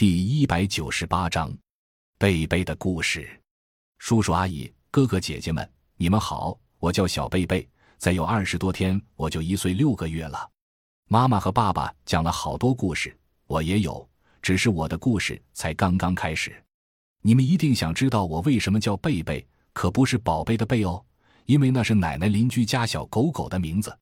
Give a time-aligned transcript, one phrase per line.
[0.00, 1.54] 第一百九十八章，
[2.16, 3.38] 贝贝的故事。
[3.98, 7.68] 叔叔阿姨、哥哥姐姐们，你们好，我叫小贝贝。
[7.98, 10.50] 再有二十多天，我就一岁六个月了。
[11.08, 13.14] 妈妈和爸爸讲了好多故事，
[13.46, 14.08] 我也有，
[14.40, 16.50] 只是我的故事才刚刚开始。
[17.20, 21.04] 你们一定想知道我为什么叫贝贝，可不是宝贝的贝哦，
[21.44, 23.94] 因为那是奶奶邻居家小狗狗的名字。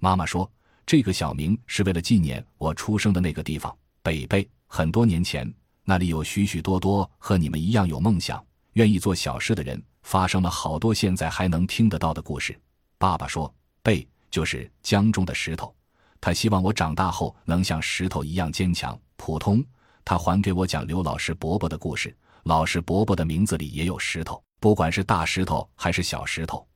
[0.00, 0.50] 妈妈说，
[0.86, 4.48] 这个小名是为了纪念我出生的那个地方——北贝。
[4.66, 5.52] 很多年前，
[5.84, 12.58] 那里有许许多多和你们一样有梦想、愿意做小事的人，发生了好多现在还能听得到的故事。
[12.98, 15.74] 爸爸说：“贝就是江中的石头，
[16.20, 19.64] 他希望我长大后能像石头一样坚强、普通。”
[20.04, 22.14] 他还给我讲刘老师伯伯的故事。
[22.42, 26.66] 老师伯伯的名字里也有石头，不管是大石头还是小石头，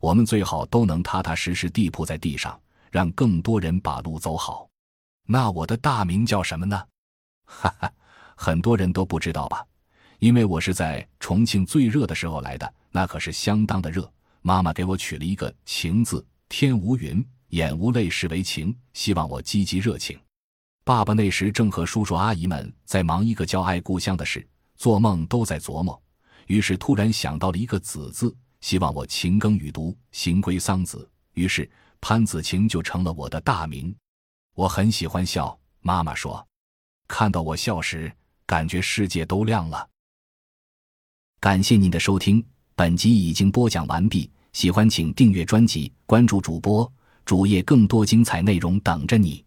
[0.00, 4.68] 我们最好都能踏踏实实地铺在地上，让更多人把路走好。
[5.26, 6.82] 那我的大名叫什么呢？
[7.44, 7.92] 哈哈，
[8.36, 9.64] 很多人都不知道吧？
[10.18, 14.10] 因为我是在重庆最热的时候来的，那可是相当的热。
[14.42, 20.18] 妈妈给我取了一个“晴”字，天无云，眼无泪，是为晴，希望我积极热情。
[20.84, 26.00] 爸爸那时正和叔叔阿姨们在忙一个叫爱故乡的事，做梦都在琢磨，
[26.46, 31.06] 于是突然想到了一个“子”字，希望我勤耕雨读，行归桑梓。
[31.32, 31.68] 于是
[32.00, 33.94] 潘子晴就成了我的大名。
[34.54, 36.46] 我很喜欢笑，妈妈说。
[37.06, 38.12] 看到我笑时，
[38.46, 39.88] 感觉世界都亮了。
[41.40, 44.30] 感谢您的收听，本集已经播讲完毕。
[44.54, 46.90] 喜欢请订阅专辑，关注主播
[47.24, 49.43] 主页，更多精彩内容等着你。